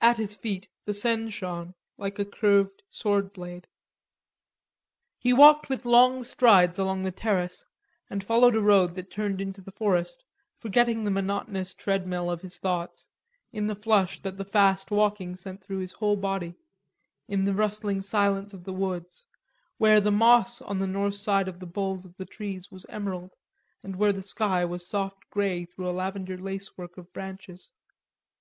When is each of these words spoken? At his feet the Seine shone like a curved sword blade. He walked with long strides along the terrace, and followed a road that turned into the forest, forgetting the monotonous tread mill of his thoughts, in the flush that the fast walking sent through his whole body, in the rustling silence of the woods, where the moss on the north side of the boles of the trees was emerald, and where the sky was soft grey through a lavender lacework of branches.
At 0.00 0.16
his 0.16 0.34
feet 0.34 0.66
the 0.86 0.92
Seine 0.92 1.30
shone 1.30 1.74
like 1.96 2.18
a 2.18 2.24
curved 2.24 2.82
sword 2.90 3.32
blade. 3.32 3.68
He 5.20 5.32
walked 5.32 5.68
with 5.68 5.84
long 5.84 6.24
strides 6.24 6.80
along 6.80 7.04
the 7.04 7.12
terrace, 7.12 7.64
and 8.10 8.24
followed 8.24 8.56
a 8.56 8.60
road 8.60 8.96
that 8.96 9.08
turned 9.12 9.40
into 9.40 9.60
the 9.60 9.70
forest, 9.70 10.24
forgetting 10.58 11.04
the 11.04 11.12
monotonous 11.12 11.74
tread 11.74 12.08
mill 12.08 12.28
of 12.28 12.40
his 12.42 12.58
thoughts, 12.58 13.06
in 13.52 13.68
the 13.68 13.76
flush 13.76 14.20
that 14.22 14.36
the 14.36 14.44
fast 14.44 14.90
walking 14.90 15.36
sent 15.36 15.62
through 15.62 15.78
his 15.78 15.92
whole 15.92 16.16
body, 16.16 16.56
in 17.28 17.44
the 17.44 17.54
rustling 17.54 18.00
silence 18.00 18.52
of 18.52 18.64
the 18.64 18.72
woods, 18.72 19.24
where 19.78 20.00
the 20.00 20.10
moss 20.10 20.60
on 20.60 20.80
the 20.80 20.88
north 20.88 21.14
side 21.14 21.46
of 21.46 21.60
the 21.60 21.66
boles 21.68 22.04
of 22.04 22.16
the 22.16 22.26
trees 22.26 22.72
was 22.72 22.84
emerald, 22.88 23.36
and 23.84 23.94
where 23.94 24.12
the 24.12 24.22
sky 24.22 24.64
was 24.64 24.88
soft 24.88 25.22
grey 25.30 25.64
through 25.64 25.88
a 25.88 25.92
lavender 25.94 26.36
lacework 26.36 26.98
of 26.98 27.12
branches. 27.12 27.70